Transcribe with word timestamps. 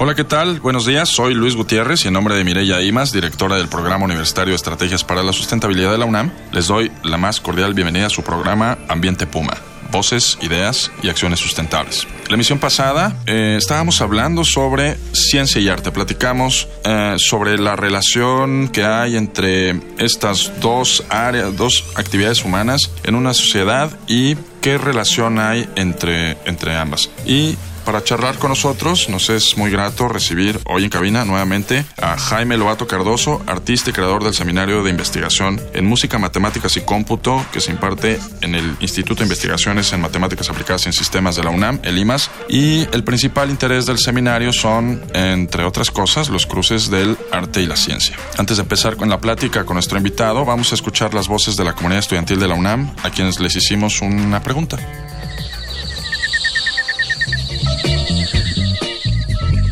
Hola, 0.00 0.14
¿qué 0.14 0.22
tal? 0.22 0.60
Buenos 0.60 0.86
días, 0.86 1.08
soy 1.08 1.34
Luis 1.34 1.56
Gutiérrez 1.56 2.04
y 2.04 2.08
en 2.08 2.14
nombre 2.14 2.36
de 2.36 2.44
Mireya 2.44 2.80
Imas, 2.82 3.10
directora 3.10 3.56
del 3.56 3.66
Programa 3.66 4.04
Universitario 4.04 4.52
de 4.52 4.56
Estrategias 4.56 5.02
para 5.02 5.24
la 5.24 5.32
Sustentabilidad 5.32 5.90
de 5.90 5.98
la 5.98 6.04
UNAM, 6.04 6.30
les 6.52 6.68
doy 6.68 6.92
la 7.02 7.16
más 7.16 7.40
cordial 7.40 7.74
bienvenida 7.74 8.06
a 8.06 8.08
su 8.08 8.22
programa 8.22 8.78
Ambiente 8.88 9.26
Puma. 9.26 9.54
Voces, 9.90 10.38
ideas 10.40 10.92
y 11.02 11.08
acciones 11.08 11.40
sustentables. 11.40 12.06
La 12.28 12.34
emisión 12.34 12.60
pasada 12.60 13.16
eh, 13.26 13.56
estábamos 13.58 14.00
hablando 14.00 14.44
sobre 14.44 14.96
ciencia 15.12 15.60
y 15.60 15.68
arte. 15.68 15.90
Platicamos 15.90 16.68
eh, 16.84 17.16
sobre 17.18 17.58
la 17.58 17.74
relación 17.74 18.68
que 18.68 18.84
hay 18.84 19.16
entre 19.16 19.80
estas 19.98 20.60
dos 20.60 21.02
áreas, 21.08 21.56
dos 21.56 21.84
actividades 21.96 22.44
humanas 22.44 22.92
en 23.02 23.16
una 23.16 23.34
sociedad 23.34 23.90
y 24.06 24.36
qué 24.60 24.78
relación 24.78 25.40
hay 25.40 25.68
entre, 25.74 26.36
entre 26.44 26.76
ambas. 26.76 27.10
Y 27.26 27.56
para 27.88 28.04
charlar 28.04 28.36
con 28.36 28.50
nosotros, 28.50 29.08
nos 29.08 29.30
es 29.30 29.56
muy 29.56 29.70
grato 29.70 30.08
recibir 30.08 30.60
hoy 30.66 30.84
en 30.84 30.90
cabina 30.90 31.24
nuevamente 31.24 31.86
a 31.96 32.18
Jaime 32.18 32.58
Lobato 32.58 32.86
Cardoso, 32.86 33.40
artista 33.46 33.88
y 33.88 33.92
creador 33.94 34.22
del 34.22 34.34
Seminario 34.34 34.82
de 34.82 34.90
Investigación 34.90 35.58
en 35.72 35.86
Música, 35.86 36.18
Matemáticas 36.18 36.76
y 36.76 36.82
Cómputo 36.82 37.42
que 37.50 37.62
se 37.62 37.70
imparte 37.70 38.20
en 38.42 38.54
el 38.54 38.76
Instituto 38.80 39.20
de 39.20 39.22
Investigaciones 39.24 39.90
en 39.94 40.02
Matemáticas 40.02 40.50
Aplicadas 40.50 40.84
en 40.84 40.92
Sistemas 40.92 41.36
de 41.36 41.44
la 41.44 41.48
UNAM, 41.48 41.80
el 41.82 41.96
IMAS. 41.96 42.30
Y 42.50 42.80
el 42.92 43.04
principal 43.04 43.48
interés 43.48 43.86
del 43.86 43.96
seminario 43.96 44.52
son, 44.52 45.02
entre 45.14 45.64
otras 45.64 45.90
cosas, 45.90 46.28
los 46.28 46.44
cruces 46.44 46.90
del 46.90 47.16
arte 47.32 47.62
y 47.62 47.66
la 47.66 47.76
ciencia. 47.76 48.18
Antes 48.36 48.58
de 48.58 48.64
empezar 48.64 48.98
con 48.98 49.08
la 49.08 49.18
plática 49.18 49.64
con 49.64 49.76
nuestro 49.76 49.96
invitado, 49.96 50.44
vamos 50.44 50.72
a 50.72 50.74
escuchar 50.74 51.14
las 51.14 51.26
voces 51.26 51.56
de 51.56 51.64
la 51.64 51.72
comunidad 51.72 52.00
estudiantil 52.00 52.38
de 52.38 52.48
la 52.48 52.54
UNAM, 52.54 52.94
a 53.02 53.08
quienes 53.08 53.40
les 53.40 53.56
hicimos 53.56 54.02
una 54.02 54.42
pregunta. 54.42 54.76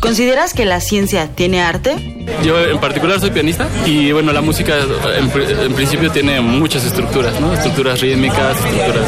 ¿Consideras 0.07 0.53
que 0.53 0.63
la 0.63 0.79
ciencia 0.79 1.27
tiene 1.27 1.59
arte? 1.59 1.97
Yo 2.41 2.57
en 2.57 2.79
particular 2.79 3.19
soy 3.19 3.29
pianista 3.29 3.67
y 3.85 4.13
bueno, 4.13 4.31
la 4.31 4.39
música 4.39 4.77
en, 5.17 5.73
principio 5.73 6.09
tiene 6.11 6.39
muchas 6.39 6.85
estructuras, 6.85 7.37
¿no? 7.41 7.53
Estructuras 7.53 7.99
rítmicas, 7.99 8.55
estructuras 8.55 9.05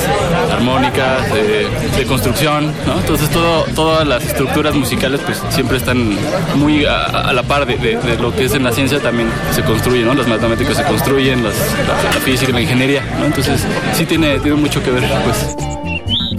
armónicas, 0.52 1.34
de, 1.34 2.06
construcción, 2.06 2.74
¿no? 2.86 3.00
Entonces 3.00 3.30
todo, 3.30 3.64
todas 3.76 4.06
las 4.06 4.26
estructuras 4.26 4.76
musicales 4.76 5.22
pues 5.26 5.42
siempre 5.52 5.78
están 5.78 6.18
muy 6.56 6.84
a, 6.84 7.32
la 7.32 7.44
par 7.44 7.66
de, 7.66 7.98
lo 8.20 8.36
que 8.36 8.44
es 8.44 8.54
en 8.56 8.66
la 8.66 8.74
ciencia 8.74 9.00
también 9.00 9.30
se 9.56 9.64
construye, 9.64 10.04
¿no? 10.04 10.14
Las 10.14 10.28
matemáticas 10.28 10.76
se 10.76 10.84
construyen, 10.84 11.46
la, 11.46 11.52
física, 12.26 12.52
la 12.52 12.60
ingeniería, 12.60 13.06
¿no? 13.20 13.28
Entonces 13.28 13.62
sí 13.94 14.06
tiene, 14.06 14.38
tiene 14.40 14.58
mucho 14.58 14.84
que 14.84 14.92
ver 14.92 15.04
pues 15.24 15.69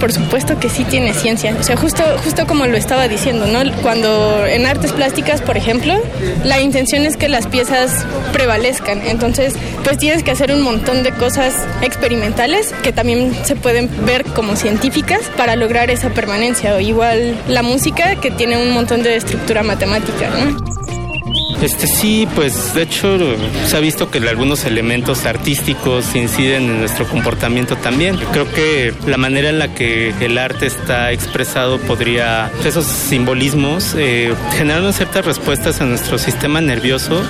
por 0.00 0.12
supuesto 0.12 0.58
que 0.58 0.68
sí 0.68 0.84
tiene 0.84 1.14
ciencia. 1.14 1.54
O 1.60 1.62
sea, 1.62 1.76
justo, 1.76 2.02
justo 2.24 2.46
como 2.46 2.66
lo 2.66 2.76
estaba 2.76 3.06
diciendo, 3.06 3.46
¿no? 3.46 3.60
Cuando 3.82 4.46
en 4.46 4.66
artes 4.66 4.92
plásticas, 4.92 5.42
por 5.42 5.56
ejemplo, 5.56 5.94
la 6.44 6.60
intención 6.60 7.04
es 7.04 7.16
que 7.16 7.28
las 7.28 7.46
piezas 7.46 8.04
prevalezcan. 8.32 9.02
Entonces, 9.06 9.54
pues 9.84 9.98
tienes 9.98 10.24
que 10.24 10.30
hacer 10.30 10.52
un 10.52 10.62
montón 10.62 11.02
de 11.02 11.12
cosas 11.12 11.54
experimentales 11.82 12.74
que 12.82 12.92
también 12.92 13.32
se 13.44 13.54
pueden 13.54 13.88
ver 14.06 14.24
como 14.24 14.56
científicas 14.56 15.20
para 15.36 15.54
lograr 15.54 15.90
esa 15.90 16.10
permanencia. 16.10 16.74
O 16.74 16.80
igual 16.80 17.38
la 17.46 17.62
música 17.62 18.16
que 18.16 18.30
tiene 18.30 18.56
un 18.56 18.72
montón 18.72 19.02
de 19.02 19.16
estructura 19.16 19.62
matemática, 19.62 20.30
¿no? 20.30 20.79
Este 21.62 21.86
sí, 21.86 22.26
pues 22.34 22.74
de 22.74 22.82
hecho 22.82 23.18
se 23.66 23.76
ha 23.76 23.80
visto 23.80 24.10
que 24.10 24.18
algunos 24.18 24.64
elementos 24.64 25.26
artísticos 25.26 26.14
inciden 26.14 26.62
en 26.64 26.78
nuestro 26.80 27.06
comportamiento 27.06 27.76
también. 27.76 28.16
Creo 28.32 28.50
que 28.50 28.94
la 29.06 29.18
manera 29.18 29.50
en 29.50 29.58
la 29.58 29.74
que 29.74 30.14
el 30.20 30.38
arte 30.38 30.66
está 30.66 31.12
expresado 31.12 31.78
podría, 31.78 32.50
esos 32.64 32.86
simbolismos, 32.86 33.94
eh, 33.98 34.34
generar 34.56 34.90
ciertas 34.92 35.24
respuestas 35.24 35.80
a 35.80 35.84
nuestro 35.84 36.16
sistema 36.18 36.60
nervioso 36.60 37.22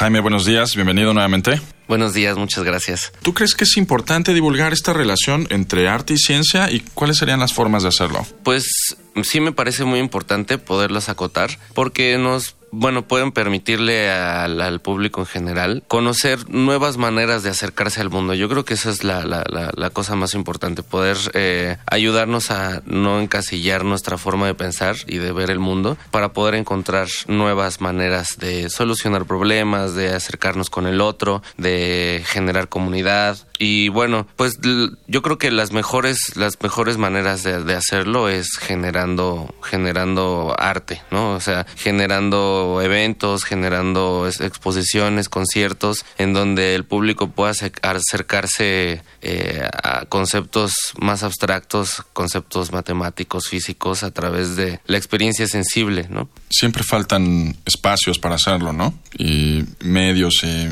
Jaime, 0.00 0.20
buenos 0.20 0.46
días, 0.46 0.74
bienvenido 0.74 1.12
nuevamente. 1.12 1.60
Buenos 1.90 2.14
días, 2.14 2.36
muchas 2.36 2.62
gracias. 2.62 3.12
¿Tú 3.20 3.34
crees 3.34 3.56
que 3.56 3.64
es 3.64 3.76
importante 3.76 4.32
divulgar 4.32 4.72
esta 4.72 4.92
relación 4.92 5.48
entre 5.50 5.88
arte 5.88 6.14
y 6.14 6.18
ciencia 6.18 6.70
y 6.70 6.84
cuáles 6.94 7.16
serían 7.16 7.40
las 7.40 7.52
formas 7.52 7.82
de 7.82 7.88
hacerlo? 7.88 8.24
Pues 8.44 8.94
sí 9.24 9.40
me 9.40 9.50
parece 9.50 9.84
muy 9.84 9.98
importante 9.98 10.56
poderlas 10.56 11.08
acotar 11.08 11.58
porque 11.74 12.16
nos 12.16 12.54
bueno, 12.72 13.06
pueden 13.06 13.32
permitirle 13.32 14.10
al, 14.10 14.80
público 14.80 15.20
en 15.20 15.26
general 15.26 15.82
conocer 15.88 16.48
nuevas 16.48 16.96
maneras 16.96 17.42
de 17.42 17.50
acercarse 17.50 18.00
al 18.00 18.10
mundo. 18.10 18.34
Yo 18.34 18.48
creo 18.48 18.64
que 18.64 18.74
esa 18.74 18.90
es 18.90 19.04
la, 19.04 19.24
la, 19.24 19.44
la, 19.74 19.90
cosa 19.90 20.14
más 20.14 20.34
importante, 20.34 20.82
poder 20.82 21.16
eh, 21.34 21.76
ayudarnos 21.86 22.50
a 22.50 22.82
no 22.86 23.20
encasillar 23.20 23.84
nuestra 23.84 24.16
forma 24.16 24.46
de 24.46 24.54
pensar 24.54 24.96
y 25.06 25.18
de 25.18 25.32
ver 25.32 25.50
el 25.50 25.58
mundo 25.58 25.96
para 26.10 26.32
poder 26.32 26.54
encontrar 26.54 27.08
nuevas 27.26 27.80
maneras 27.80 28.38
de 28.38 28.70
solucionar 28.70 29.26
problemas, 29.26 29.94
de 29.94 30.14
acercarnos 30.14 30.70
con 30.70 30.86
el 30.86 31.00
otro, 31.00 31.42
de 31.56 32.22
generar 32.26 32.68
comunidad, 32.68 33.38
y 33.62 33.90
bueno, 33.90 34.26
pues 34.36 34.58
yo 35.06 35.20
creo 35.20 35.36
que 35.36 35.50
las 35.50 35.70
mejores, 35.70 36.34
las 36.34 36.56
mejores 36.62 36.96
maneras 36.96 37.42
de, 37.42 37.74
hacerlo 37.74 38.30
es 38.30 38.56
generando, 38.56 39.54
generando 39.62 40.56
arte, 40.58 41.02
¿no? 41.10 41.32
O 41.34 41.40
sea, 41.40 41.66
generando 41.76 42.59
eventos, 42.82 43.44
generando 43.44 44.26
exposiciones, 44.28 45.28
conciertos, 45.28 46.04
en 46.18 46.32
donde 46.32 46.74
el 46.74 46.84
público 46.84 47.30
pueda 47.30 47.52
acercarse 47.82 49.02
eh, 49.22 49.68
a 49.82 50.06
conceptos 50.06 50.72
más 50.98 51.22
abstractos, 51.22 52.02
conceptos 52.12 52.72
matemáticos, 52.72 53.48
físicos, 53.48 54.02
a 54.02 54.10
través 54.10 54.56
de 54.56 54.80
la 54.86 54.96
experiencia 54.96 55.46
sensible, 55.46 56.06
¿no? 56.08 56.28
Siempre 56.48 56.82
faltan 56.82 57.56
espacios 57.66 58.18
para 58.18 58.36
hacerlo, 58.36 58.72
¿no? 58.72 58.94
Y 59.18 59.64
medios 59.80 60.42
y 60.44 60.68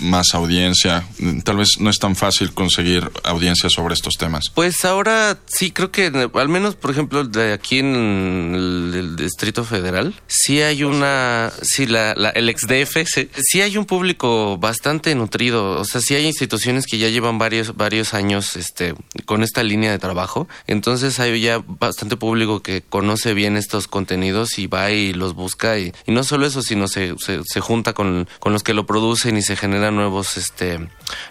más 0.00 0.34
audiencia. 0.34 1.04
Tal 1.44 1.58
vez 1.58 1.80
no 1.80 1.90
es 1.90 1.98
tan 1.98 2.16
fácil 2.16 2.30
fácil 2.30 2.54
conseguir 2.54 3.10
audiencia 3.24 3.68
sobre 3.68 3.94
estos 3.94 4.14
temas? 4.14 4.44
Pues 4.54 4.84
ahora 4.84 5.36
sí 5.46 5.72
creo 5.72 5.90
que 5.90 6.06
al 6.32 6.48
menos, 6.48 6.76
por 6.76 6.92
ejemplo, 6.92 7.24
de 7.24 7.52
aquí 7.52 7.80
en 7.80 8.54
el, 8.94 9.16
Distrito 9.16 9.64
Federal, 9.64 10.14
sí 10.28 10.62
hay 10.62 10.84
una, 10.84 11.29
sí 11.62 11.86
la, 11.86 12.12
el 12.12 12.48
ex-DF, 12.48 13.06
sí, 13.06 13.60
hay 13.60 13.76
un 13.76 13.84
público 13.84 14.58
bastante 14.58 15.14
nutrido, 15.14 15.80
o 15.80 15.84
sea, 15.84 16.00
sí 16.00 16.14
hay 16.14 16.26
instituciones 16.26 16.86
que 16.86 16.98
ya 16.98 17.08
llevan 17.08 17.38
varios 17.38 17.76
varios 17.76 18.14
años 18.14 18.56
este 18.56 18.94
con 19.24 19.42
esta 19.42 19.62
línea 19.62 19.90
de 19.90 19.98
trabajo, 19.98 20.48
entonces 20.66 21.18
hay 21.20 21.40
ya 21.40 21.62
bastante 21.66 22.16
público 22.16 22.60
que 22.60 22.82
conoce 22.82 23.34
bien 23.34 23.56
estos 23.56 23.86
contenidos 23.86 24.58
y 24.58 24.66
va 24.66 24.90
y 24.90 25.12
los 25.12 25.34
busca. 25.34 25.78
Y, 25.78 25.92
no 26.06 26.24
solo 26.24 26.46
eso, 26.46 26.62
sino 26.62 26.88
se, 26.88 27.14
se, 27.18 27.60
junta 27.60 27.92
con, 27.92 28.28
con 28.40 28.52
los 28.52 28.62
que 28.62 28.74
lo 28.74 28.86
producen 28.86 29.36
y 29.36 29.42
se 29.42 29.56
generan 29.56 29.96
nuevos 29.96 30.36
este 30.36 30.78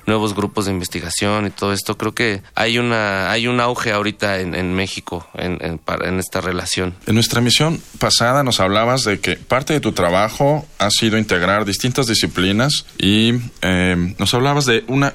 nuevos 0.05 0.35
grupos 0.35 0.65
de 0.65 0.71
investigación 0.71 1.47
y 1.47 1.49
todo 1.49 1.73
esto, 1.73 1.97
creo 1.97 2.13
que 2.13 2.41
hay 2.55 2.77
una 2.77 3.31
hay 3.31 3.47
un 3.47 3.59
auge 3.59 3.91
ahorita 3.91 4.39
en, 4.39 4.73
México 4.73 5.27
en, 5.35 5.59
en, 5.61 6.19
esta 6.19 6.41
relación. 6.41 6.95
En 7.05 7.15
nuestra 7.15 7.41
misión 7.41 7.81
pasada 7.97 8.43
nos 8.43 8.59
hablabas 8.59 9.03
de 9.03 9.19
que 9.19 9.35
parte 9.35 9.73
de 9.73 9.79
tu 9.79 9.88
trabajo 9.93 10.67
ha 10.77 10.89
sido 10.89 11.17
integrar 11.17 11.65
distintas 11.65 12.07
disciplinas 12.07 12.85
y 12.97 13.33
eh, 13.61 14.15
nos 14.17 14.33
hablabas 14.33 14.65
de 14.65 14.83
una 14.87 15.13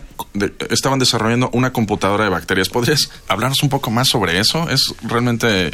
estaban 0.71 0.99
desarrollando 0.99 1.51
una 1.53 1.73
computadora 1.73 2.25
de 2.25 2.31
bacterias. 2.31 2.69
¿Podrías 2.69 3.11
hablarnos 3.29 3.63
un 3.63 3.69
poco 3.69 3.91
más 3.91 4.09
sobre 4.09 4.39
eso? 4.39 4.69
Es 4.69 4.95
realmente 5.03 5.71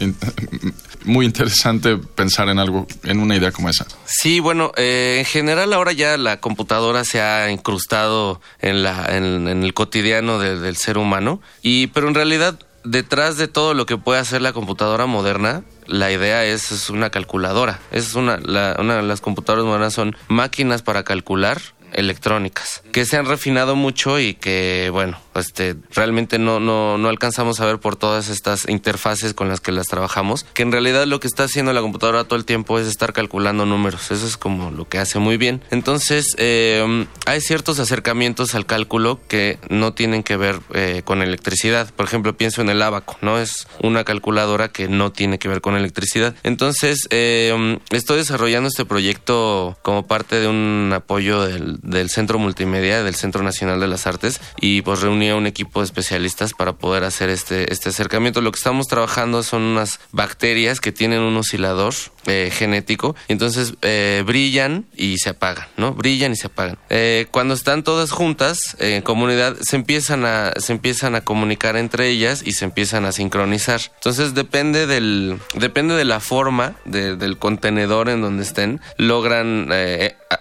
muy 1.04 1.26
interesante 1.26 1.96
pensar 1.96 2.48
en 2.48 2.58
algo, 2.58 2.86
en 3.04 3.20
una 3.20 3.36
idea 3.36 3.52
como 3.52 3.68
esa. 3.68 3.86
Sí, 4.04 4.40
bueno, 4.40 4.72
eh, 4.76 5.16
en 5.18 5.24
general 5.24 5.72
ahora 5.72 5.92
ya 5.92 6.16
la 6.16 6.40
computadora 6.40 7.04
se 7.04 7.20
ha 7.20 7.50
incrustado 7.50 8.40
en, 8.60 8.82
la, 8.82 9.06
en, 9.16 9.46
el 9.46 9.74
cotidiano 9.74 10.38
del 10.38 10.76
ser 10.76 10.98
humano, 10.98 11.40
y, 11.62 11.88
pero 11.88 12.08
en 12.08 12.14
realidad 12.14 12.58
detrás 12.84 13.36
de 13.36 13.48
todo 13.48 13.74
lo 13.74 13.86
que 13.86 13.96
puede 13.96 14.20
hacer 14.20 14.42
la 14.42 14.52
computadora 14.52 15.06
moderna, 15.06 15.62
la 15.86 16.10
idea 16.12 16.44
es, 16.44 16.90
una 16.90 17.10
calculadora. 17.10 17.80
Es 17.90 18.14
una, 18.14 18.36
una 18.78 18.96
de 18.96 19.02
las 19.02 19.20
computadoras 19.20 19.64
modernas 19.64 19.94
son 19.94 20.16
máquinas 20.28 20.82
para 20.82 21.02
calcular 21.02 21.60
electrónicas, 21.92 22.82
que 22.92 23.04
se 23.04 23.16
han 23.16 23.26
refinado 23.26 23.76
mucho 23.76 24.18
y 24.18 24.34
que, 24.34 24.90
bueno, 24.92 25.18
este, 25.34 25.76
realmente 25.94 26.38
no, 26.38 26.60
no, 26.60 26.98
no 26.98 27.08
alcanzamos 27.08 27.60
a 27.60 27.66
ver 27.66 27.78
por 27.78 27.96
todas 27.96 28.28
estas 28.28 28.68
interfaces 28.68 29.34
con 29.34 29.48
las 29.48 29.60
que 29.60 29.72
las 29.72 29.86
trabajamos, 29.86 30.44
que 30.54 30.62
en 30.62 30.72
realidad 30.72 31.06
lo 31.06 31.20
que 31.20 31.26
está 31.26 31.44
haciendo 31.44 31.72
la 31.72 31.80
computadora 31.80 32.24
todo 32.24 32.38
el 32.38 32.44
tiempo 32.44 32.78
es 32.78 32.86
estar 32.86 33.12
calculando 33.12 33.66
números, 33.66 34.10
eso 34.10 34.26
es 34.26 34.36
como 34.36 34.70
lo 34.70 34.88
que 34.88 34.98
hace 34.98 35.18
muy 35.18 35.36
bien. 35.36 35.62
Entonces, 35.70 36.34
eh, 36.38 37.06
hay 37.26 37.40
ciertos 37.40 37.78
acercamientos 37.78 38.54
al 38.54 38.66
cálculo 38.66 39.20
que 39.28 39.58
no 39.68 39.92
tienen 39.92 40.22
que 40.22 40.36
ver 40.36 40.60
eh, 40.74 41.02
con 41.04 41.22
electricidad. 41.22 41.92
Por 41.94 42.06
ejemplo, 42.06 42.36
pienso 42.36 42.62
en 42.62 42.70
el 42.70 42.82
abaco, 42.82 43.16
¿no? 43.20 43.38
Es 43.38 43.66
una 43.82 44.04
calculadora 44.04 44.68
que 44.68 44.88
no 44.88 45.12
tiene 45.12 45.38
que 45.38 45.48
ver 45.48 45.60
con 45.60 45.76
electricidad. 45.76 46.34
Entonces, 46.42 47.06
eh, 47.10 47.78
estoy 47.90 48.18
desarrollando 48.18 48.68
este 48.68 48.84
proyecto 48.84 49.78
como 49.82 50.06
parte 50.06 50.40
de 50.40 50.48
un 50.48 50.90
apoyo 50.94 51.42
del, 51.42 51.79
del 51.82 52.10
Centro 52.10 52.38
Multimedia, 52.38 53.02
del 53.02 53.14
Centro 53.14 53.42
Nacional 53.42 53.80
de 53.80 53.88
las 53.88 54.06
Artes, 54.06 54.40
y 54.60 54.82
pues 54.82 55.00
reuní 55.00 55.30
a 55.30 55.36
un 55.36 55.46
equipo 55.46 55.80
de 55.80 55.86
especialistas 55.86 56.52
para 56.52 56.74
poder 56.74 57.04
hacer 57.04 57.30
este, 57.30 57.72
este 57.72 57.90
acercamiento. 57.90 58.40
Lo 58.40 58.52
que 58.52 58.58
estamos 58.58 58.88
trabajando 58.88 59.42
son 59.42 59.62
unas 59.62 60.00
bacterias 60.12 60.80
que 60.80 60.92
tienen 60.92 61.20
un 61.20 61.36
oscilador 61.36 61.94
eh, 62.26 62.50
genético, 62.52 63.16
entonces 63.28 63.74
eh, 63.80 64.22
brillan 64.26 64.84
y 64.94 65.16
se 65.18 65.30
apagan, 65.30 65.66
¿no? 65.78 65.94
Brillan 65.94 66.32
y 66.32 66.36
se 66.36 66.48
apagan. 66.48 66.76
Eh, 66.90 67.26
cuando 67.30 67.54
están 67.54 67.82
todas 67.82 68.10
juntas 68.10 68.76
en 68.78 69.00
comunidad, 69.00 69.56
se 69.62 69.76
empiezan 69.76 70.26
a 70.26 70.52
se 70.58 70.72
empiezan 70.72 71.14
a 71.14 71.22
comunicar 71.22 71.76
entre 71.76 72.08
ellas 72.08 72.42
y 72.44 72.52
se 72.52 72.66
empiezan 72.66 73.06
a 73.06 73.12
sincronizar. 73.12 73.80
Entonces 73.94 74.34
depende 74.34 74.86
del 74.86 75.38
depende 75.54 75.94
de 75.94 76.04
la 76.04 76.20
forma 76.20 76.74
del 76.84 77.38
contenedor 77.38 78.10
en 78.10 78.20
donde 78.20 78.42
estén, 78.42 78.80
logran 78.98 79.70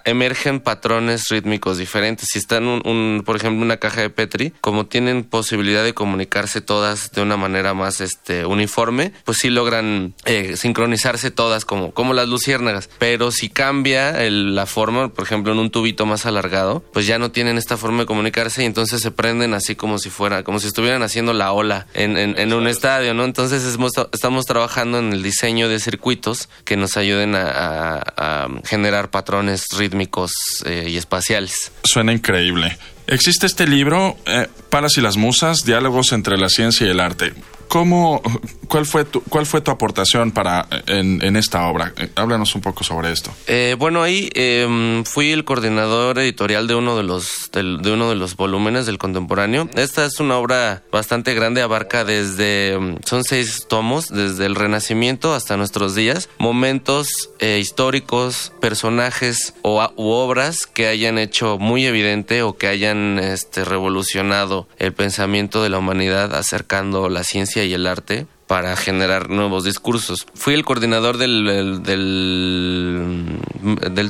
emergen 0.03 0.59
patrones 0.59 1.29
rítmicos 1.29 1.77
diferentes. 1.77 2.27
Si 2.31 2.39
están 2.39 2.67
un, 2.67 2.81
un, 2.85 3.23
por 3.25 3.37
ejemplo 3.37 3.63
una 3.63 3.77
caja 3.77 4.01
de 4.01 4.09
Petri, 4.09 4.53
como 4.59 4.85
tienen 4.85 5.23
posibilidad 5.23 5.83
de 5.83 5.93
comunicarse 5.93 6.61
todas 6.61 7.11
de 7.11 7.21
una 7.21 7.37
manera 7.37 7.73
más 7.73 8.01
este 8.01 8.45
uniforme, 8.45 9.13
pues 9.23 9.37
sí 9.37 9.49
logran 9.49 10.13
sincronizarse 10.55 11.31
todas 11.31 11.65
como 11.69 11.91
como 11.91 12.15
las 12.15 12.27
luciérnagas. 12.27 12.89
Pero 12.97 13.29
si 13.29 13.47
cambia 13.47 14.13
la 14.29 14.65
forma, 14.65 15.09
por 15.09 15.23
ejemplo, 15.23 15.53
en 15.53 15.59
un 15.59 15.69
tubito 15.69 16.07
más 16.07 16.25
alargado, 16.25 16.83
pues 16.91 17.05
ya 17.05 17.19
no 17.19 17.29
tienen 17.29 17.59
esta 17.59 17.77
forma 17.77 17.99
de 17.99 18.05
comunicarse 18.07 18.63
y 18.63 18.65
entonces 18.65 19.01
se 19.01 19.11
prenden 19.11 19.53
así 19.53 19.75
como 19.75 19.99
si 19.99 20.09
fuera, 20.09 20.43
como 20.43 20.59
si 20.59 20.65
estuvieran 20.65 21.03
haciendo 21.03 21.31
la 21.33 21.51
ola 21.51 21.85
en, 21.93 22.17
en, 22.17 22.53
un 22.53 22.67
estadio, 22.67 23.13
¿no? 23.13 23.23
Entonces 23.23 23.63
estamos 23.63 24.45
trabajando 24.47 24.97
en 24.97 25.13
el 25.13 25.21
diseño 25.21 25.69
de 25.69 25.79
circuitos 25.79 26.49
que 26.65 26.75
nos 26.75 26.97
ayuden 26.97 27.35
a, 27.35 28.47
generar 28.65 29.11
patrones 29.11 29.65
rítmicos 29.77 30.31
eh, 30.65 30.87
y 30.89 30.97
espaciales. 30.97 31.71
Suena 31.83 32.13
increíble. 32.13 32.77
Existe 33.05 33.45
este 33.45 33.67
libro, 33.67 34.17
eh, 34.25 34.47
Palas 34.69 34.97
y 34.97 35.01
las 35.01 35.17
Musas, 35.17 35.65
Diálogos 35.65 36.13
entre 36.13 36.37
la 36.37 36.49
Ciencia 36.49 36.87
y 36.87 36.89
el 36.89 36.99
Arte. 36.99 37.33
¿Cómo, 37.69 38.19
cuál, 38.67 38.87
fue 38.87 39.05
tu, 39.05 39.21
¿Cuál 39.21 39.45
fue 39.45 39.61
tu 39.61 39.69
aportación 39.69 40.31
para, 40.31 40.67
en, 40.87 41.35
esta 41.35 41.67
obra? 41.67 41.93
Eh, 41.97 42.09
háblanos 42.15 42.55
un 42.55 42.61
poco 42.61 42.83
sobre 42.83 43.11
esto. 43.11 43.31
Eh, 43.45 43.75
bueno, 43.77 44.01
ahí 44.01 44.27
em, 44.33 45.03
fui 45.05 45.31
el 45.31 45.45
coordinador 45.45 46.17
editorial 46.17 46.67
de 46.67 46.73
uno 46.73 46.97
de, 46.97 47.03
los, 47.03 47.51
de, 47.53 47.91
uno 47.91 48.09
de 48.09 48.15
los 48.15 48.35
volúmenes 48.35 48.87
del 48.87 48.97
contemporáneo. 48.97 49.69
Esta 49.75 50.03
es 50.03 50.19
una 50.19 50.37
obra 50.37 50.81
bastante 50.91 51.35
grande, 51.35 51.61
abarca 51.61 52.03
desde, 52.03 52.73
em, 52.73 52.97
son 53.05 53.23
seis 53.23 53.67
tomos, 53.69 54.09
desde 54.09 54.47
el 54.47 54.55
Renacimiento 54.55 55.35
hasta 55.35 55.55
nuestros 55.55 55.93
días, 55.93 56.27
momentos 56.39 57.29
eh, 57.37 57.59
históricos, 57.61 58.51
personajes 58.59 59.53
o 59.61 59.87
u 59.95 60.09
obras 60.09 60.65
que 60.65 60.87
hayan 60.87 61.19
hecho 61.19 61.59
muy 61.59 61.85
evidente 61.85 62.41
o 62.41 62.57
que 62.57 62.65
hayan 62.65 63.19
este, 63.19 63.63
revolucionado 63.63 64.67
el 64.79 64.93
pensamiento 64.93 65.61
de 65.61 65.69
la 65.69 65.77
humanidad 65.77 66.33
acercando 66.33 67.09
la 67.09 67.23
ciencia 67.23 67.58
y 67.65 67.73
el 67.73 67.87
arte 67.87 68.27
para 68.47 68.75
generar 68.75 69.29
nuevos 69.29 69.63
discursos. 69.63 70.25
Fui 70.33 70.55
el 70.55 70.65
coordinador 70.65 71.17
del, 71.17 71.83
del, 71.83 73.39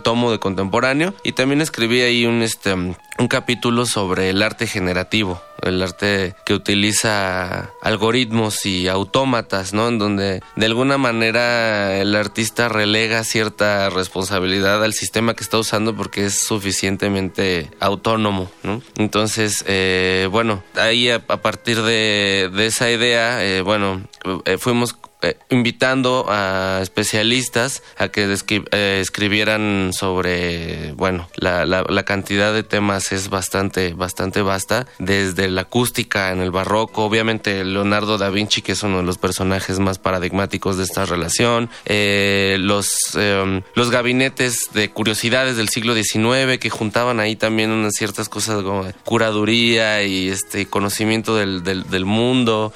tomo 0.01 0.31
de 0.31 0.39
contemporáneo 0.39 1.13
y 1.25 1.33
también 1.33 1.59
escribí 1.59 1.99
ahí 2.01 2.25
un, 2.25 2.41
este, 2.41 2.73
un 2.73 3.27
capítulo 3.27 3.85
sobre 3.85 4.29
el 4.29 4.41
arte 4.41 4.65
generativo, 4.65 5.41
el 5.63 5.81
arte 5.81 6.35
que 6.45 6.53
utiliza 6.53 7.71
algoritmos 7.81 8.65
y 8.65 8.87
autómatas, 8.87 9.73
¿no? 9.73 9.87
En 9.87 9.99
donde 9.99 10.41
de 10.55 10.65
alguna 10.65 10.97
manera 10.97 11.97
el 11.97 12.15
artista 12.15 12.69
relega 12.69 13.23
cierta 13.23 13.89
responsabilidad 13.89 14.83
al 14.83 14.93
sistema 14.93 15.33
que 15.33 15.43
está 15.43 15.57
usando 15.57 15.95
porque 15.95 16.25
es 16.25 16.39
suficientemente 16.39 17.69
autónomo, 17.79 18.49
¿no? 18.63 18.81
Entonces, 18.97 19.63
eh, 19.67 20.27
bueno, 20.31 20.63
ahí 20.75 21.09
a, 21.09 21.19
partir 21.19 21.81
de, 21.81 22.49
esa 22.59 22.89
idea, 22.91 23.43
eh, 23.43 23.61
bueno, 23.61 24.01
eh, 24.45 24.57
fuimos 24.57 24.95
eh, 25.21 25.35
invitando 25.49 26.27
a 26.29 26.79
especialistas 26.81 27.83
a 27.97 28.07
que 28.07 28.33
eh, 28.71 28.99
escribieran 29.01 29.91
sobre, 29.91 30.93
bueno, 30.93 31.27
la, 31.35 31.65
la, 31.65 32.03
cantidad 32.03 32.53
de 32.53 32.63
temas 32.63 33.11
es 33.11 33.29
bastante, 33.29 33.93
bastante 33.93 34.41
vasta, 34.41 34.87
desde 34.97 35.49
la 35.49 35.61
acústica 35.61 36.31
en 36.31 36.39
el 36.39 36.51
barroco, 36.51 37.03
obviamente 37.03 37.65
Leonardo 37.65 38.17
da 38.17 38.29
Vinci, 38.29 38.61
que 38.61 38.71
es 38.71 38.83
uno 38.83 38.99
de 38.99 39.03
los 39.03 39.17
personajes 39.17 39.79
más 39.79 39.99
paradigmáticos 39.99 40.77
de 40.77 40.85
esta 40.85 41.03
relación, 41.03 41.69
eh, 41.85 42.55
los, 42.61 42.89
em, 43.15 43.61
los 43.75 43.91
gabinetes 43.91 44.69
de 44.73 44.89
curiosidades 44.89 45.57
del 45.57 45.67
siglo 45.67 45.95
XIX 45.95 46.59
que 46.59 46.69
juntaban 46.69 47.19
ahí 47.19 47.35
también 47.35 47.71
unas 47.71 47.95
ciertas 47.95 48.29
cosas 48.29 48.63
como 48.63 48.85
curaduría 49.03 50.01
y 50.03 50.29
este 50.29 50.65
conocimiento 50.67 51.35
del, 51.35 51.61
del, 51.61 51.89
del 51.89 52.05
mundo, 52.05 52.71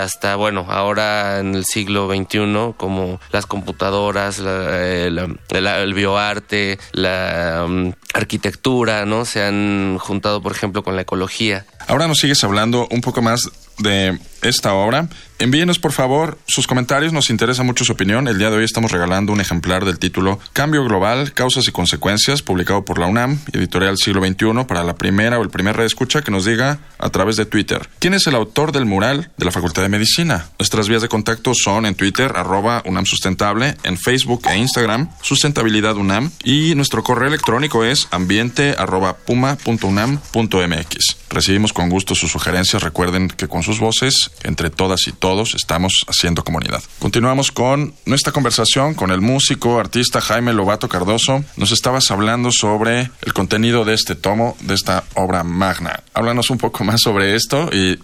hasta, 0.00 0.36
bueno, 0.36 0.64
ahora 0.68 1.40
en 1.40 1.56
el 1.56 1.64
siglo 1.64 1.87
siglo 1.88 2.06
XXI, 2.14 2.74
como 2.76 3.18
las 3.32 3.46
computadoras, 3.46 4.42
eh, 4.44 5.10
el 5.50 5.94
bioarte, 5.94 6.78
la 6.92 7.64
mm, 7.66 7.92
arquitectura, 8.12 9.06
¿no? 9.06 9.24
Se 9.24 9.42
han 9.42 9.96
juntado, 9.98 10.42
por 10.42 10.52
ejemplo, 10.52 10.82
con 10.82 10.96
la 10.96 11.02
ecología. 11.02 11.64
Ahora 11.86 12.06
nos 12.06 12.18
sigues 12.18 12.44
hablando 12.44 12.86
un 12.90 13.00
poco 13.00 13.22
más 13.22 13.50
de 13.78 14.18
esta 14.42 14.74
obra. 14.74 15.08
Envíenos 15.40 15.78
por 15.78 15.92
favor 15.92 16.36
sus 16.48 16.66
comentarios, 16.66 17.12
nos 17.12 17.30
interesa 17.30 17.62
mucho 17.62 17.84
su 17.84 17.92
opinión. 17.92 18.26
El 18.26 18.38
día 18.38 18.50
de 18.50 18.56
hoy 18.56 18.64
estamos 18.64 18.90
regalando 18.90 19.32
un 19.32 19.40
ejemplar 19.40 19.84
del 19.84 20.00
título 20.00 20.40
Cambio 20.52 20.82
Global, 20.84 21.32
Causas 21.32 21.68
y 21.68 21.72
Consecuencias, 21.72 22.42
publicado 22.42 22.84
por 22.84 22.98
la 22.98 23.06
UNAM, 23.06 23.38
editorial 23.52 23.96
siglo 23.98 24.26
XXI, 24.26 24.64
para 24.66 24.82
la 24.82 24.96
primera 24.96 25.38
o 25.38 25.42
el 25.42 25.50
primer 25.50 25.76
red 25.76 25.84
escucha 25.84 26.22
que 26.22 26.32
nos 26.32 26.44
diga 26.44 26.80
a 26.98 27.10
través 27.10 27.36
de 27.36 27.46
Twitter. 27.46 27.88
¿Quién 28.00 28.14
es 28.14 28.26
el 28.26 28.34
autor 28.34 28.72
del 28.72 28.84
mural 28.84 29.30
de 29.36 29.44
la 29.44 29.52
Facultad 29.52 29.82
de 29.82 29.88
Medicina? 29.88 30.48
Nuestras 30.58 30.88
vías 30.88 31.02
de 31.02 31.08
contacto 31.08 31.52
son 31.54 31.86
en 31.86 31.94
Twitter, 31.94 32.32
arroba 32.34 32.82
UNAM 32.84 33.06
Sustentable, 33.06 33.76
en 33.84 33.96
Facebook 33.96 34.42
e 34.50 34.58
Instagram, 34.58 35.08
Sustentabilidad 35.22 35.96
UNAM, 35.96 36.32
y 36.42 36.74
nuestro 36.74 37.04
correo 37.04 37.28
electrónico 37.28 37.84
es 37.84 38.08
ambiente 38.10 38.74
arroba 38.76 39.16
puma.unam.mx. 39.18 40.98
Recibimos 41.30 41.72
con 41.72 41.90
gusto 41.90 42.14
sus 42.14 42.32
sugerencias. 42.32 42.82
Recuerden 42.82 43.28
que 43.28 43.48
con 43.48 43.62
sus 43.68 43.80
voces, 43.80 44.30
entre 44.44 44.70
todas 44.70 45.06
y 45.08 45.12
todos, 45.12 45.54
estamos 45.54 46.06
haciendo 46.08 46.42
comunidad. 46.42 46.82
Continuamos 47.00 47.52
con 47.52 47.92
nuestra 48.06 48.32
conversación 48.32 48.94
con 48.94 49.10
el 49.10 49.20
músico, 49.20 49.78
artista 49.78 50.22
Jaime 50.22 50.54
Lobato 50.54 50.88
Cardoso. 50.88 51.44
Nos 51.58 51.70
estabas 51.70 52.10
hablando 52.10 52.50
sobre 52.50 53.10
el 53.20 53.34
contenido 53.34 53.84
de 53.84 53.92
este 53.92 54.14
tomo, 54.14 54.56
de 54.60 54.74
esta 54.74 55.04
obra 55.14 55.44
magna. 55.44 56.02
Háblanos 56.14 56.48
un 56.48 56.56
poco 56.56 56.82
más 56.82 57.02
sobre 57.02 57.34
esto 57.34 57.68
y 57.70 57.98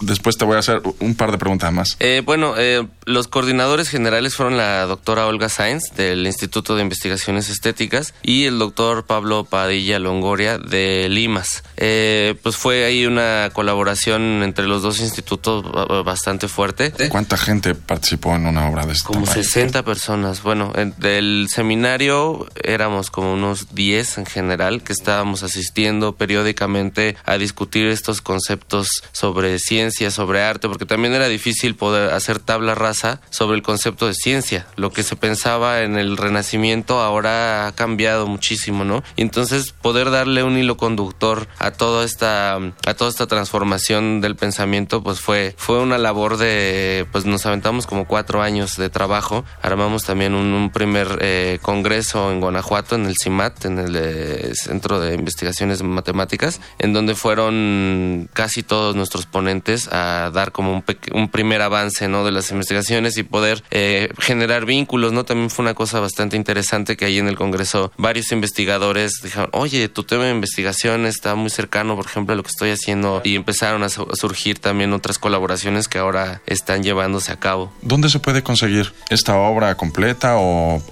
después 0.00 0.36
te 0.36 0.44
voy 0.44 0.54
a 0.54 0.60
hacer 0.60 0.80
un 1.00 1.16
par 1.16 1.32
de 1.32 1.38
preguntas 1.38 1.72
más. 1.72 1.96
Eh, 1.98 2.22
bueno, 2.24 2.54
eh, 2.56 2.86
los 3.10 3.28
coordinadores 3.28 3.88
generales 3.88 4.34
fueron 4.34 4.56
la 4.56 4.86
doctora 4.86 5.26
Olga 5.26 5.48
Sainz 5.48 5.92
del 5.96 6.26
Instituto 6.26 6.76
de 6.76 6.82
Investigaciones 6.82 7.50
Estéticas 7.50 8.14
y 8.22 8.44
el 8.44 8.58
doctor 8.58 9.04
Pablo 9.04 9.44
Padilla 9.44 9.98
Longoria 9.98 10.58
de 10.58 11.08
Limas. 11.08 11.64
Eh, 11.76 12.36
pues 12.42 12.56
fue 12.56 12.84
ahí 12.84 13.06
una 13.06 13.50
colaboración 13.52 14.42
entre 14.42 14.66
los 14.66 14.82
dos 14.82 15.00
institutos 15.00 15.64
bastante 16.04 16.48
fuerte. 16.48 16.92
¿Cuánta 17.08 17.36
gente 17.36 17.74
participó 17.74 18.34
en 18.36 18.46
una 18.46 18.68
obra 18.68 18.86
de 18.86 18.92
este 18.92 19.06
Como 19.06 19.26
60 19.26 19.84
personas. 19.84 20.42
Bueno, 20.42 20.72
del 20.98 21.48
seminario 21.50 22.46
éramos 22.62 23.10
como 23.10 23.32
unos 23.32 23.74
10 23.74 24.18
en 24.18 24.26
general 24.26 24.82
que 24.82 24.92
estábamos 24.92 25.42
asistiendo 25.42 26.14
periódicamente 26.14 27.16
a 27.24 27.38
discutir 27.38 27.86
estos 27.86 28.20
conceptos 28.20 28.88
sobre 29.12 29.58
ciencia, 29.58 30.10
sobre 30.10 30.42
arte, 30.42 30.68
porque 30.68 30.86
también 30.86 31.14
era 31.14 31.28
difícil 31.28 31.74
poder 31.74 32.12
hacer 32.12 32.38
tabla 32.38 32.74
rasa 32.74 32.99
sobre 33.30 33.56
el 33.56 33.62
concepto 33.62 34.06
de 34.06 34.14
ciencia. 34.14 34.66
Lo 34.76 34.92
que 34.92 35.02
se 35.02 35.16
pensaba 35.16 35.80
en 35.82 35.96
el 35.96 36.16
Renacimiento 36.16 37.00
ahora 37.00 37.66
ha 37.66 37.72
cambiado 37.72 38.26
muchísimo, 38.26 38.84
¿no? 38.84 39.02
Y 39.16 39.22
entonces 39.22 39.72
poder 39.72 40.10
darle 40.10 40.42
un 40.42 40.58
hilo 40.58 40.76
conductor 40.76 41.48
a 41.58 41.70
toda 41.70 42.04
esta 42.04 42.56
a 42.56 42.94
toda 42.94 43.10
esta 43.10 43.26
transformación 43.26 44.20
del 44.20 44.36
pensamiento, 44.36 45.02
pues 45.02 45.20
fue 45.20 45.54
fue 45.56 45.78
una 45.78 45.98
labor 45.98 46.36
de 46.36 47.06
pues 47.12 47.24
nos 47.24 47.46
aventamos 47.46 47.86
como 47.86 48.06
cuatro 48.06 48.42
años 48.42 48.76
de 48.76 48.90
trabajo. 48.90 49.44
Armamos 49.62 50.04
también 50.04 50.34
un, 50.34 50.70
primer 50.70 51.18
eh, 51.20 51.58
congreso 51.62 52.30
en 52.30 52.40
Guanajuato, 52.40 52.94
en 52.94 53.06
el 53.06 53.14
CIMAT, 53.20 53.64
en 53.64 53.78
el 53.78 53.96
eh, 53.96 54.52
Centro 54.54 55.00
de 55.00 55.14
Investigaciones 55.14 55.82
Matemáticas, 55.82 56.60
en 56.78 56.92
donde 56.92 57.14
fueron 57.14 58.28
casi 58.32 58.62
todos 58.62 58.94
nuestros 58.94 59.26
ponentes 59.26 59.88
a 59.88 60.30
dar 60.32 60.52
como 60.52 60.72
un, 60.72 60.84
un 61.12 61.28
primer 61.28 61.62
avance, 61.62 62.08
¿no? 62.08 62.24
De 62.24 62.30
las 62.30 62.50
investigaciones 62.50 62.89
y 62.90 63.22
poder 63.22 63.62
eh, 63.70 64.08
generar 64.18 64.64
vínculos, 64.64 65.12
¿no? 65.12 65.24
También 65.24 65.48
fue 65.48 65.62
una 65.62 65.74
cosa 65.74 66.00
bastante 66.00 66.36
interesante 66.36 66.96
que 66.96 67.04
ahí 67.04 67.18
en 67.18 67.28
el 67.28 67.36
congreso 67.36 67.92
varios 67.96 68.32
investigadores 68.32 69.20
dijeron, 69.22 69.48
oye, 69.52 69.88
tu 69.88 70.02
tema 70.02 70.24
de 70.24 70.32
investigación 70.32 71.06
está 71.06 71.36
muy 71.36 71.50
cercano, 71.50 71.94
por 71.94 72.06
ejemplo, 72.06 72.32
a 72.32 72.36
lo 72.36 72.42
que 72.42 72.48
estoy 72.48 72.70
haciendo 72.70 73.22
y 73.24 73.36
empezaron 73.36 73.84
a 73.84 73.88
surgir 73.88 74.58
también 74.58 74.92
otras 74.92 75.18
colaboraciones 75.18 75.86
que 75.86 75.98
ahora 75.98 76.42
están 76.46 76.82
llevándose 76.82 77.30
a 77.30 77.36
cabo. 77.36 77.72
¿Dónde 77.80 78.08
se 78.08 78.18
puede 78.18 78.42
conseguir 78.42 78.92
esta 79.08 79.36
obra 79.36 79.76
completa 79.76 80.36
o, 80.36 80.82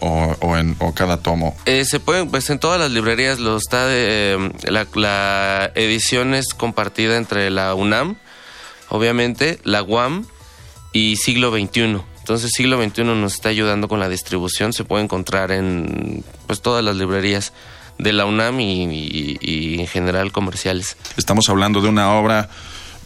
en 0.56 0.76
cada 0.94 1.20
tomo? 1.20 1.56
Eh, 1.66 1.84
se 1.84 1.98
pueden, 1.98 2.30
pues 2.30 2.48
en 2.50 2.60
todas 2.60 2.78
las 2.78 2.92
librerías 2.92 3.40
lo 3.40 3.56
está 3.56 3.86
de, 3.86 4.34
eh, 4.34 4.70
la, 4.70 4.86
la 4.94 5.72
edición 5.74 6.34
es 6.34 6.54
compartida 6.54 7.16
entre 7.16 7.50
la 7.50 7.74
UNAM, 7.74 8.16
obviamente, 8.88 9.58
la 9.64 9.82
UAM 9.82 10.26
y 10.92 11.16
siglo 11.16 11.50
XXI. 11.50 12.00
Entonces 12.18 12.50
siglo 12.54 12.82
XXI 12.82 13.04
nos 13.04 13.34
está 13.34 13.48
ayudando 13.48 13.88
con 13.88 14.00
la 14.00 14.08
distribución, 14.08 14.72
se 14.72 14.84
puede 14.84 15.04
encontrar 15.04 15.50
en 15.50 16.24
pues 16.46 16.60
todas 16.60 16.84
las 16.84 16.96
librerías 16.96 17.52
de 17.98 18.12
la 18.12 18.26
UNAM 18.26 18.60
y, 18.60 19.76
en 19.80 19.86
general 19.86 20.30
comerciales. 20.32 20.96
Estamos 21.16 21.48
hablando 21.48 21.80
de 21.80 21.88
una 21.88 22.12
obra 22.14 22.48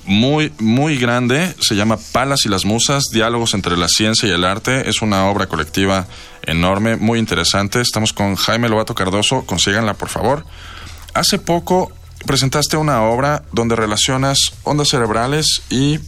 muy, 0.04 0.52
muy 0.58 0.98
grande, 0.98 1.54
se 1.60 1.76
llama 1.76 1.98
Palas 2.12 2.44
y 2.44 2.48
las 2.48 2.64
Musas, 2.64 3.04
Diálogos 3.12 3.54
entre 3.54 3.76
la 3.76 3.88
Ciencia 3.88 4.28
y 4.28 4.32
el 4.32 4.44
Arte. 4.44 4.88
Es 4.88 5.00
una 5.00 5.26
obra 5.26 5.46
colectiva 5.46 6.06
enorme, 6.42 6.96
muy 6.96 7.18
interesante. 7.18 7.80
Estamos 7.80 8.12
con 8.12 8.34
Jaime 8.34 8.68
Lobato 8.68 8.94
Cardoso, 8.94 9.46
consíganla 9.46 9.94
por 9.94 10.08
favor. 10.08 10.44
Hace 11.14 11.38
poco 11.38 11.92
presentaste 12.26 12.76
una 12.76 13.02
obra 13.02 13.44
donde 13.52 13.76
relacionas 13.76 14.38
ondas 14.64 14.88
cerebrales 14.88 15.62
y 15.70 15.98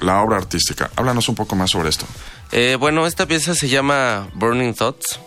la 0.00 0.22
obra 0.22 0.36
artística. 0.36 0.90
Háblanos 0.96 1.28
un 1.28 1.34
poco 1.34 1.56
más 1.56 1.70
sobre 1.70 1.88
esto. 1.88 2.06
Eh, 2.52 2.76
bueno, 2.78 3.06
esta 3.06 3.26
pieza 3.26 3.54
se 3.54 3.68
llama 3.68 4.28
Burning 4.34 4.74
Thoughts. 4.74 5.20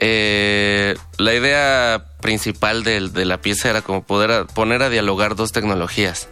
Eh, 0.00 0.96
la 1.16 1.34
idea 1.34 2.04
principal 2.20 2.84
de, 2.84 3.24
la 3.24 3.40
pieza 3.40 3.70
era 3.70 3.82
como 3.82 4.02
poder 4.02 4.46
poner 4.46 4.82
a 4.82 4.90
dialogar 4.90 5.34
dos 5.34 5.52
tecnologías. 5.52 6.28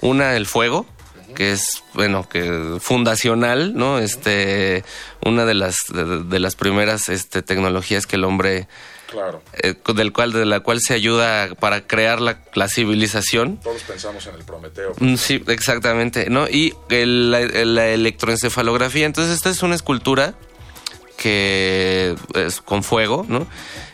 Una, 0.00 0.36
el 0.36 0.46
fuego, 0.46 0.86
que 1.34 1.52
es, 1.52 1.82
bueno, 1.94 2.28
que 2.28 2.78
fundacional, 2.80 3.74
¿no? 3.74 3.98
Este, 3.98 4.84
una 5.24 5.44
de 5.44 5.54
las, 5.54 5.76
de, 5.88 6.40
las 6.40 6.56
primeras 6.56 7.08
este, 7.08 7.42
tecnologías 7.42 8.06
que 8.06 8.16
el 8.16 8.24
hombre 8.24 8.68
Claro. 9.12 9.42
Eh, 9.62 9.74
del 9.94 10.12
cual, 10.12 10.32
de 10.32 10.46
la 10.46 10.60
cual 10.60 10.80
se 10.80 10.94
ayuda 10.94 11.54
para 11.54 11.86
crear 11.86 12.20
la, 12.20 12.38
civilización. 12.68 13.58
Todos 13.58 13.82
pensamos 13.82 14.26
en 14.26 14.36
el 14.36 14.44
Prometeo. 14.44 14.94
Mm, 14.98 15.16
sí, 15.16 15.44
exactamente, 15.48 16.30
¿no? 16.30 16.48
Y 16.48 16.74
la, 16.88 17.40
electroencefalografía. 17.42 19.04
Entonces, 19.04 19.34
esta 19.34 19.50
es 19.50 19.62
una 19.62 19.74
escultura 19.74 20.34
que 21.18 22.16
es 22.34 22.62
con 22.62 22.82
fuego, 22.82 23.26
¿no? 23.28 23.46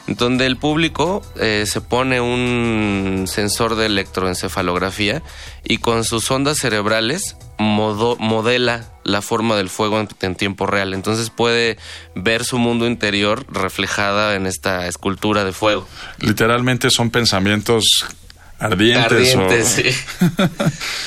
Donde 0.06 0.46
el 0.46 0.56
público 0.56 1.20
eh, 1.37 1.64
se 1.66 1.80
pone 1.80 2.20
un 2.20 3.26
sensor 3.26 3.75
de 3.75 3.87
electroencefalografía 3.87 5.22
y 5.64 5.78
con 5.78 6.04
sus 6.04 6.30
ondas 6.30 6.58
cerebrales 6.58 7.37
modela 7.58 8.98
la 9.08 9.22
forma 9.22 9.56
del 9.56 9.68
fuego 9.68 10.06
en, 10.20 10.34
tiempo 10.36 10.66
real. 10.66 10.94
Entonces 10.94 11.30
puede 11.30 11.78
ver 12.14 12.44
su 12.44 12.58
mundo 12.58 12.86
interior 12.86 13.46
reflejada 13.50 14.34
en 14.34 14.46
esta 14.46 14.86
escultura 14.86 15.44
de 15.44 15.52
fuego. 15.52 15.88
Literalmente 16.20 16.90
son 16.90 17.10
pensamientos 17.10 17.84
ardientes. 18.58 19.34
Ardientes, 19.34 19.68
sí. 19.68 19.90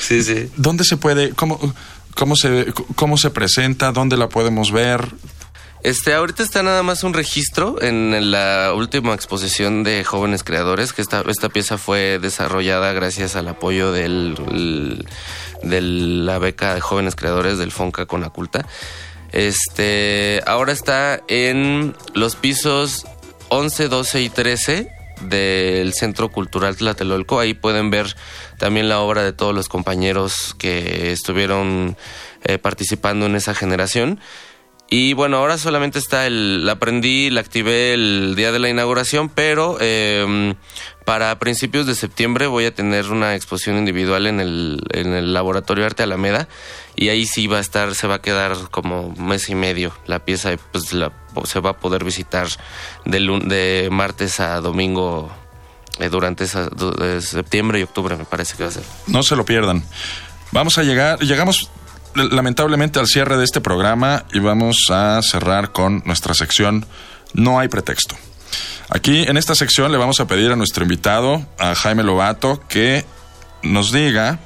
sí, 0.00 0.22
sí. 0.22 0.50
¿Dónde 0.56 0.84
se 0.84 0.96
puede, 0.96 1.30
cómo, 1.30 1.58
cómo, 2.14 2.36
se, 2.36 2.72
cómo 2.94 3.16
se 3.16 3.30
presenta, 3.30 3.92
dónde 3.92 4.16
la 4.16 4.28
podemos 4.28 4.72
ver? 4.72 5.08
Este, 5.82 6.14
ahorita 6.14 6.44
está 6.44 6.62
nada 6.62 6.84
más 6.84 7.02
un 7.02 7.12
registro 7.12 7.82
en 7.82 8.30
la 8.30 8.72
última 8.72 9.14
exposición 9.14 9.82
de 9.82 10.04
jóvenes 10.04 10.44
creadores, 10.44 10.92
que 10.92 11.02
esta, 11.02 11.24
esta 11.28 11.48
pieza 11.48 11.76
fue 11.76 12.20
desarrollada 12.20 12.92
gracias 12.92 13.34
al 13.34 13.48
apoyo 13.48 13.90
del, 13.90 15.04
de 15.64 15.80
la 15.80 16.38
beca 16.38 16.74
de 16.74 16.80
jóvenes 16.80 17.16
creadores 17.16 17.58
del 17.58 17.72
Fonca 17.72 18.06
Conaculta. 18.06 18.64
Este, 19.32 20.40
ahora 20.46 20.72
está 20.72 21.20
en 21.26 21.96
los 22.14 22.36
pisos 22.36 23.06
11, 23.48 23.88
12 23.88 24.22
y 24.22 24.28
13 24.28 24.92
del 25.22 25.94
Centro 25.94 26.30
Cultural 26.30 26.76
Tlatelolco. 26.76 27.40
Ahí 27.40 27.54
pueden 27.54 27.90
ver 27.90 28.14
también 28.56 28.88
la 28.88 29.00
obra 29.00 29.24
de 29.24 29.32
todos 29.32 29.54
los 29.54 29.68
compañeros 29.68 30.54
que 30.58 31.10
estuvieron 31.10 31.96
eh, 32.44 32.58
participando 32.58 33.26
en 33.26 33.34
esa 33.34 33.54
generación. 33.54 34.20
Y 34.94 35.14
bueno, 35.14 35.38
ahora 35.38 35.56
solamente 35.56 35.98
está 35.98 36.26
el, 36.26 36.66
la 36.66 36.72
aprendí, 36.72 37.30
la 37.30 37.40
activé 37.40 37.94
el 37.94 38.34
día 38.36 38.52
de 38.52 38.58
la 38.58 38.68
inauguración, 38.68 39.30
pero 39.30 39.78
eh, 39.80 40.54
para 41.06 41.38
principios 41.38 41.86
de 41.86 41.94
septiembre 41.94 42.46
voy 42.46 42.66
a 42.66 42.74
tener 42.74 43.10
una 43.10 43.34
exposición 43.34 43.78
individual 43.78 44.26
en 44.26 44.38
el, 44.38 44.82
en 44.90 45.14
el 45.14 45.32
Laboratorio 45.32 45.86
Arte 45.86 46.02
Alameda 46.02 46.46
y 46.94 47.08
ahí 47.08 47.24
sí 47.24 47.46
va 47.46 47.56
a 47.56 47.60
estar, 47.62 47.94
se 47.94 48.06
va 48.06 48.16
a 48.16 48.20
quedar 48.20 48.54
como 48.70 49.14
mes 49.16 49.48
y 49.48 49.54
medio 49.54 49.94
la 50.04 50.26
pieza, 50.26 50.50
pues 50.72 50.92
la, 50.92 51.10
se 51.44 51.60
va 51.60 51.70
a 51.70 51.78
poder 51.78 52.04
visitar 52.04 52.48
de, 53.06 53.18
de 53.46 53.88
martes 53.90 54.40
a 54.40 54.60
domingo 54.60 55.32
eh, 56.00 56.10
durante 56.10 56.44
esa, 56.44 56.68
septiembre 57.22 57.80
y 57.80 57.82
octubre 57.84 58.14
me 58.14 58.26
parece 58.26 58.58
que 58.58 58.64
va 58.64 58.68
a 58.68 58.72
ser. 58.72 58.84
No 59.06 59.22
se 59.22 59.36
lo 59.36 59.46
pierdan. 59.46 59.82
Vamos 60.50 60.76
a 60.76 60.82
llegar, 60.82 61.18
llegamos 61.20 61.70
lamentablemente 62.14 62.98
al 62.98 63.06
cierre 63.06 63.36
de 63.36 63.44
este 63.44 63.60
programa 63.60 64.24
y 64.32 64.38
vamos 64.38 64.76
a 64.90 65.20
cerrar 65.22 65.72
con 65.72 66.02
nuestra 66.04 66.34
sección 66.34 66.86
No 67.34 67.58
hay 67.58 67.68
pretexto. 67.68 68.16
Aquí 68.90 69.22
en 69.22 69.36
esta 69.36 69.54
sección 69.54 69.90
le 69.90 69.98
vamos 69.98 70.20
a 70.20 70.26
pedir 70.26 70.52
a 70.52 70.56
nuestro 70.56 70.82
invitado, 70.82 71.46
a 71.58 71.74
Jaime 71.74 72.02
Lobato, 72.02 72.62
que 72.68 73.06
nos 73.62 73.90
diga 73.90 74.38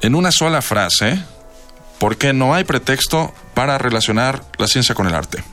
en 0.00 0.14
una 0.14 0.32
sola 0.32 0.62
frase 0.62 1.22
por 1.98 2.16
qué 2.16 2.32
no 2.32 2.54
hay 2.54 2.64
pretexto 2.64 3.32
para 3.54 3.78
relacionar 3.78 4.42
la 4.58 4.66
ciencia 4.66 4.94
con 4.94 5.06
el 5.06 5.14
arte. 5.14 5.44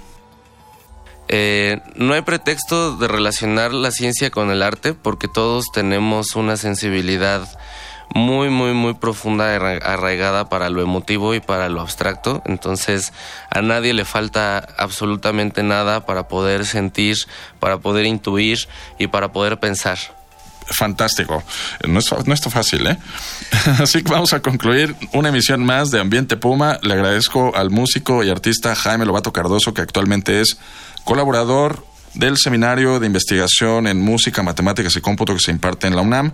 Eh, 1.29 1.82
no 1.96 2.13
hay 2.13 2.22
pretexto 2.22 2.98
de 2.98 3.08
relacionar 3.08 3.74
la 3.74 3.91
ciencia 3.91 4.29
con 4.29 4.51
el 4.51 4.62
arte 4.62 4.93
porque 4.93 5.27
todos 5.27 5.65
tenemos 5.74 6.36
una 6.36 6.58
sensibilidad 6.58 7.48
muy, 8.13 8.50
muy, 8.50 8.74
muy 8.74 8.93
profunda, 8.93 9.55
arraigada 9.55 10.50
para 10.50 10.70
lo 10.70 10.82
emotivo 10.82 11.34
y 11.34 11.39
para 11.39 11.70
lo 11.70 11.82
abstracto. 11.82 12.41
Entonces, 12.46 13.12
a 13.50 13.62
nadie 13.62 13.93
le 13.93 14.05
falta 14.05 14.67
absolutamente 14.77 15.63
nada 15.63 16.05
para 16.05 16.27
poder 16.27 16.65
sentir, 16.65 17.17
para 17.60 17.79
poder 17.79 18.05
intuir 18.05 18.60
y 19.00 19.08
para 19.08 19.32
poder 19.32 19.60
pensar. 19.60 19.98
Fantástico. 20.67 21.43
No 21.88 22.00
es, 22.00 22.10
no 22.25 22.34
es 22.34 22.41
fácil, 22.41 22.88
¿eh? 22.88 22.98
Así 23.79 24.03
que 24.03 24.12
vamos 24.12 24.34
a 24.34 24.41
concluir 24.41 24.96
una 25.12 25.29
emisión 25.29 25.63
más 25.65 25.91
de 25.91 26.00
Ambiente 26.00 26.38
Puma. 26.38 26.79
Le 26.84 26.93
agradezco 26.93 27.55
al 27.55 27.70
músico 27.70 28.24
y 28.24 28.29
artista 28.29 28.75
Jaime 28.75 29.05
Lobato 29.05 29.34
Cardoso, 29.34 29.74
que 29.74 29.82
actualmente 29.82 30.39
es 30.39 30.58
colaborador 31.03 31.86
del 32.13 32.38
Seminario 32.38 33.00
de 33.00 33.08
Investigación 33.08 33.88
en 33.88 34.00
Música, 34.00 34.43
Matemáticas 34.43 34.96
y 34.96 35.01
Cómputo 35.01 35.34
que 35.34 35.39
se 35.39 35.51
imparte 35.51 35.88
en 35.88 35.96
la 35.96 36.01
UNAM. 36.01 36.32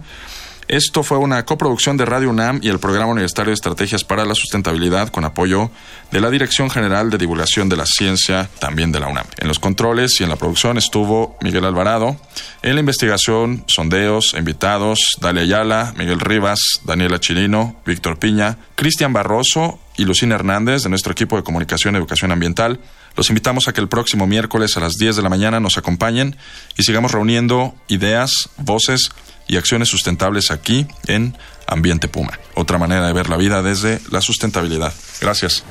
Esto 0.69 1.01
fue 1.01 1.17
una 1.17 1.43
coproducción 1.45 1.97
de 1.97 2.05
Radio 2.05 2.29
UNAM 2.29 2.59
y 2.61 2.69
el 2.69 2.77
Programa 2.77 3.11
Universitario 3.11 3.49
de 3.49 3.55
Estrategias 3.55 4.03
para 4.03 4.23
la 4.23 4.35
Sustentabilidad 4.35 5.09
con 5.09 5.25
apoyo 5.25 5.71
de 6.11 6.21
la 6.21 6.29
Dirección 6.29 6.69
General 6.69 7.09
de 7.09 7.17
Divulgación 7.17 7.69
de 7.69 7.75
la 7.75 7.87
Ciencia, 7.87 8.51
también 8.59 8.91
de 8.91 8.99
la 8.99 9.07
UNAM. 9.07 9.25
En 9.39 9.47
los 9.47 9.57
controles 9.57 10.21
y 10.21 10.23
en 10.23 10.29
la 10.29 10.35
producción 10.35 10.77
estuvo 10.77 11.39
Miguel 11.41 11.65
Alvarado. 11.65 12.17
En 12.61 12.75
la 12.75 12.81
investigación, 12.81 13.63
sondeos, 13.65 14.35
invitados, 14.37 14.99
Dalia 15.19 15.41
Ayala, 15.41 15.95
Miguel 15.97 16.19
Rivas, 16.19 16.59
Daniela 16.83 17.19
Chirino, 17.19 17.81
Víctor 17.83 18.19
Piña, 18.19 18.59
Cristian 18.75 19.11
Barroso 19.11 19.79
y 19.97 20.05
Lucina 20.05 20.35
Hernández 20.35 20.83
de 20.83 20.89
nuestro 20.89 21.13
equipo 21.13 21.35
de 21.35 21.41
comunicación 21.41 21.95
y 21.95 21.97
educación 21.97 22.31
ambiental. 22.31 22.79
Los 23.15 23.29
invitamos 23.29 23.67
a 23.67 23.73
que 23.73 23.81
el 23.81 23.89
próximo 23.89 24.27
miércoles 24.27 24.77
a 24.77 24.81
las 24.81 24.97
10 24.97 25.15
de 25.15 25.23
la 25.23 25.29
mañana 25.29 25.59
nos 25.59 25.79
acompañen 25.79 26.35
y 26.77 26.83
sigamos 26.83 27.11
reuniendo 27.11 27.73
ideas, 27.87 28.51
voces 28.57 29.09
y 29.49 29.57
acciones 29.57 29.89
sustentables 29.89 30.51
aquí 30.51 30.87
en 31.07 31.35
Ambiente 31.67 32.07
Puma. 32.07 32.39
Otra 32.53 32.77
manera 32.77 33.07
de 33.07 33.13
ver 33.13 33.29
la 33.29 33.35
vida 33.35 33.61
desde 33.61 33.99
la 34.11 34.21
sustentabilidad. 34.21 34.93
Gracias. 35.19 35.63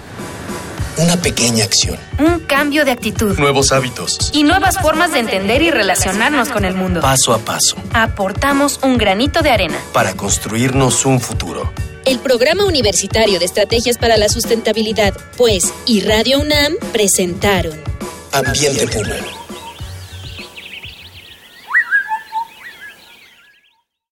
Una 0.99 1.16
pequeña 1.16 1.64
acción. 1.64 1.97
Un 2.18 2.40
cambio 2.40 2.85
de 2.85 2.90
actitud. 2.90 3.38
Nuevos 3.38 3.70
hábitos. 3.70 4.30
Y 4.35 4.42
nuevas 4.42 4.80
formas 4.80 5.12
de 5.12 5.20
entender 5.20 5.62
y 5.62 5.70
relacionarnos 5.70 6.49
con 6.49 6.64
el 6.64 6.75
mundo. 6.75 7.00
Paso 7.00 7.32
a 7.32 7.38
paso. 7.38 7.76
Aportamos 7.92 8.80
un 8.82 8.99
granito 8.99 9.40
de 9.40 9.50
arena. 9.50 9.78
Para 9.92 10.14
construirnos 10.14 11.06
un 11.06 11.20
futuro. 11.20 11.73
El 12.04 12.18
Programa 12.18 12.64
Universitario 12.64 13.38
de 13.38 13.44
Estrategias 13.44 13.97
para 13.97 14.16
la 14.16 14.28
Sustentabilidad, 14.28 15.14
pues, 15.37 15.73
y 15.87 16.00
Radio 16.00 16.40
UNAM 16.40 16.75
presentaron 16.92 17.78
Ambiente 18.32 18.88
Puma. 18.88 19.38